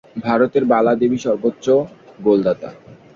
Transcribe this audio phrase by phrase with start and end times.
[0.23, 1.65] ভারতের বালা দেবী সর্বোচ্চ
[2.19, 2.69] গোলদাতা।